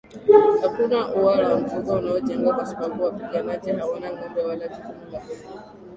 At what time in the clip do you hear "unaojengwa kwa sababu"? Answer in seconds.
1.95-3.03